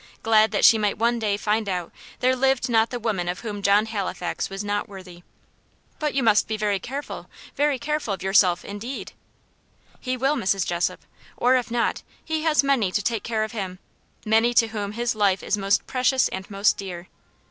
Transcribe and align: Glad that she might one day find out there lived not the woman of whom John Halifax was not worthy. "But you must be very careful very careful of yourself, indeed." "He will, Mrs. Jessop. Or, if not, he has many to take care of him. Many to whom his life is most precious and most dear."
Glad 0.23 0.49
that 0.49 0.65
she 0.65 0.79
might 0.79 0.97
one 0.97 1.19
day 1.19 1.37
find 1.37 1.69
out 1.69 1.91
there 2.21 2.35
lived 2.35 2.67
not 2.69 2.89
the 2.89 2.99
woman 2.99 3.29
of 3.29 3.41
whom 3.41 3.61
John 3.61 3.85
Halifax 3.85 4.49
was 4.49 4.63
not 4.63 4.89
worthy. 4.89 5.21
"But 5.99 6.15
you 6.15 6.23
must 6.23 6.47
be 6.47 6.57
very 6.57 6.79
careful 6.79 7.29
very 7.55 7.77
careful 7.77 8.11
of 8.15 8.23
yourself, 8.23 8.65
indeed." 8.65 9.11
"He 9.99 10.17
will, 10.17 10.35
Mrs. 10.37 10.65
Jessop. 10.65 11.01
Or, 11.37 11.55
if 11.55 11.69
not, 11.69 12.01
he 12.25 12.41
has 12.41 12.63
many 12.63 12.91
to 12.93 13.03
take 13.03 13.21
care 13.21 13.43
of 13.43 13.51
him. 13.51 13.77
Many 14.25 14.55
to 14.55 14.69
whom 14.69 14.93
his 14.93 15.13
life 15.13 15.43
is 15.43 15.55
most 15.55 15.85
precious 15.85 16.29
and 16.29 16.49
most 16.49 16.77
dear." 16.77 17.07